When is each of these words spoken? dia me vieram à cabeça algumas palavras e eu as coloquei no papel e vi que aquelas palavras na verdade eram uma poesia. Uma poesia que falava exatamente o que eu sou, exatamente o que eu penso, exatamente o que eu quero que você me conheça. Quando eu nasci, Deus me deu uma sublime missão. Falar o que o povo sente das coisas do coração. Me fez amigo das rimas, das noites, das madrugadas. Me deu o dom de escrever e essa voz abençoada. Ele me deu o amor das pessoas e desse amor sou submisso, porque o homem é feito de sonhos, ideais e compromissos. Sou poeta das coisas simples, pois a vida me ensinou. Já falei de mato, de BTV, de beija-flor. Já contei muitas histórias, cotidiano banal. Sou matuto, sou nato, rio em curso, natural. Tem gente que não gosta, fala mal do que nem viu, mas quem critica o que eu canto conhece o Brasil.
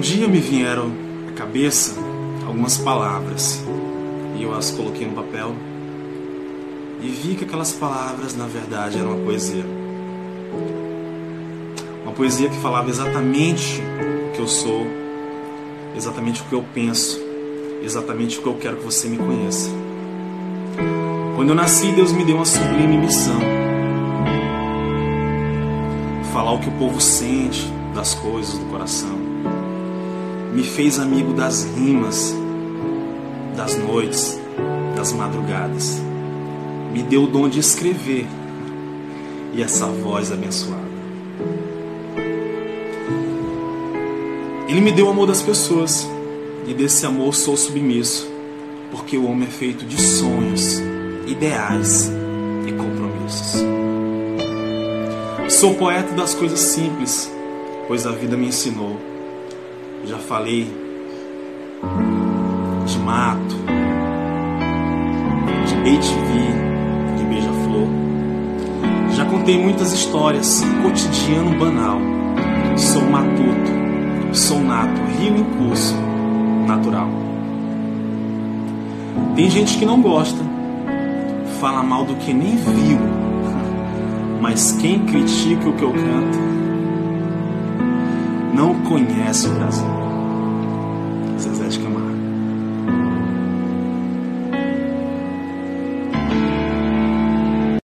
dia 0.00 0.26
me 0.26 0.40
vieram 0.40 0.90
à 1.28 1.32
cabeça 1.32 1.94
algumas 2.46 2.78
palavras 2.78 3.62
e 4.36 4.42
eu 4.42 4.54
as 4.54 4.70
coloquei 4.70 5.06
no 5.06 5.12
papel 5.12 5.54
e 7.02 7.08
vi 7.08 7.34
que 7.34 7.44
aquelas 7.44 7.72
palavras 7.72 8.34
na 8.34 8.46
verdade 8.46 8.98
eram 8.98 9.10
uma 9.10 9.24
poesia. 9.24 9.64
Uma 12.02 12.12
poesia 12.12 12.48
que 12.48 12.56
falava 12.56 12.88
exatamente 12.88 13.82
o 14.28 14.32
que 14.32 14.40
eu 14.40 14.46
sou, 14.46 14.86
exatamente 15.94 16.40
o 16.40 16.44
que 16.44 16.54
eu 16.54 16.64
penso, 16.72 17.20
exatamente 17.82 18.38
o 18.38 18.42
que 18.42 18.48
eu 18.48 18.54
quero 18.54 18.76
que 18.78 18.84
você 18.84 19.08
me 19.08 19.18
conheça. 19.18 19.68
Quando 21.36 21.50
eu 21.50 21.54
nasci, 21.54 21.92
Deus 21.92 22.12
me 22.12 22.24
deu 22.24 22.36
uma 22.36 22.46
sublime 22.46 22.96
missão. 22.96 23.40
Falar 26.32 26.52
o 26.52 26.60
que 26.60 26.68
o 26.68 26.72
povo 26.72 27.00
sente 27.00 27.70
das 27.94 28.14
coisas 28.14 28.56
do 28.56 28.64
coração. 28.66 29.31
Me 30.52 30.62
fez 30.62 30.98
amigo 30.98 31.32
das 31.32 31.64
rimas, 31.64 32.34
das 33.56 33.74
noites, 33.76 34.38
das 34.94 35.10
madrugadas. 35.12 35.98
Me 36.92 37.02
deu 37.02 37.24
o 37.24 37.26
dom 37.26 37.48
de 37.48 37.58
escrever 37.58 38.26
e 39.54 39.62
essa 39.62 39.86
voz 39.86 40.30
abençoada. 40.30 40.92
Ele 44.68 44.80
me 44.80 44.92
deu 44.92 45.06
o 45.06 45.10
amor 45.10 45.26
das 45.26 45.40
pessoas 45.40 46.06
e 46.66 46.74
desse 46.74 47.06
amor 47.06 47.34
sou 47.34 47.56
submisso, 47.56 48.30
porque 48.90 49.16
o 49.16 49.26
homem 49.26 49.48
é 49.48 49.50
feito 49.50 49.86
de 49.86 50.00
sonhos, 50.00 50.78
ideais 51.26 52.10
e 52.66 52.72
compromissos. 52.72 53.62
Sou 55.48 55.74
poeta 55.74 56.12
das 56.14 56.34
coisas 56.34 56.60
simples, 56.60 57.30
pois 57.88 58.06
a 58.06 58.12
vida 58.12 58.36
me 58.36 58.48
ensinou. 58.48 59.11
Já 60.04 60.18
falei 60.18 60.66
de 62.86 62.98
mato, 62.98 63.54
de 65.66 65.74
BTV, 65.76 67.16
de 67.16 67.24
beija-flor. 67.24 67.86
Já 69.14 69.24
contei 69.26 69.62
muitas 69.62 69.92
histórias, 69.92 70.60
cotidiano 70.82 71.56
banal. 71.56 71.98
Sou 72.76 73.02
matuto, 73.02 73.70
sou 74.32 74.60
nato, 74.60 75.00
rio 75.20 75.36
em 75.36 75.44
curso, 75.44 75.94
natural. 76.66 77.08
Tem 79.36 79.48
gente 79.48 79.78
que 79.78 79.86
não 79.86 80.02
gosta, 80.02 80.42
fala 81.60 81.82
mal 81.82 82.04
do 82.04 82.16
que 82.16 82.34
nem 82.34 82.56
viu, 82.56 82.98
mas 84.42 84.72
quem 84.72 84.98
critica 85.06 85.68
o 85.68 85.72
que 85.74 85.82
eu 85.84 85.92
canto 85.92 86.52
conhece 88.84 89.48
o 89.48 89.54
Brasil. 89.54 90.11